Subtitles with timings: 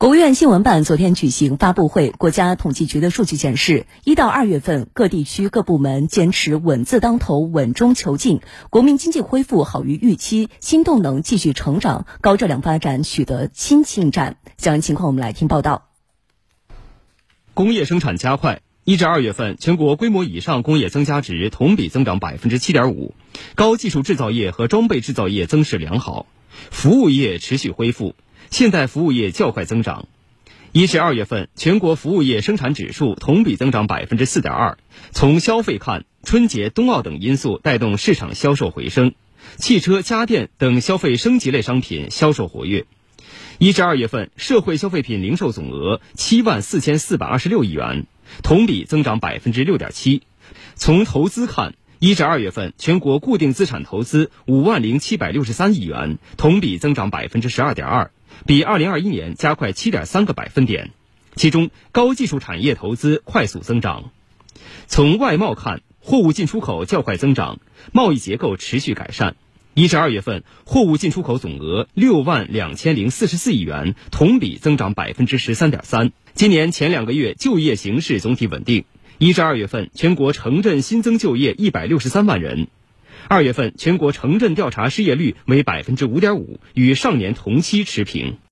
[0.00, 8.40] 国务院新闻办昨天举行发布会，国家统计局的数据显示，一到二月份，各地区各部门坚持稳字当头、稳中求进，
[8.70, 14.38] 国民经济恢复好于预期，新动能继续成长，高质量发展取得新进展。
[14.56, 15.90] 相关情况，我们来听报道。
[17.52, 23.14] 工业生产加快，一至二月份，全国规模以上工业增加值同比增长百分之七点五，
[23.54, 26.24] 高技术制造业和装备制造业增势良好，
[26.70, 28.14] 服务业持续恢复。
[28.48, 30.08] 现代服务业较快增长，
[30.72, 34.78] 一至二月份，全国服务业生产指数同比增长百分之四点二。
[35.10, 39.14] 从消费看，春节、冬奥等因素带动市场销售回升，
[39.56, 42.86] 汽车、家电等消费升级类商品销售活跃。
[43.58, 48.06] 一至二月份，社会消费品零售总额七万四千四百二十六亿元，
[48.42, 50.22] 同比增长百分之六点七。
[50.74, 58.10] 从投资看，一至二月份，全国固定资产投资五万零七百六十三亿元，同比增长百分之十二点二。
[58.46, 60.90] 比二零二一年加快七点三个百分点，
[61.34, 64.10] 其中高技术产业投资快速增长。
[64.86, 67.60] 从外贸看，货物进出口较快增长，
[67.92, 69.36] 贸易结构持续改善。
[69.74, 76.12] 一至二月份，货物进出口总额六万两千零四十四亿元，同比增长百分之十三点三。
[76.34, 78.84] 今年前两个月就业形势总体稳定。
[79.18, 82.68] 一至二月份，全国城镇新增就业一百六十三万人。
[83.28, 88.38] 二月份全国城镇调查失业率为百分之五点五，与上年同期持平。